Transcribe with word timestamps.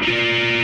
Música 0.00 0.59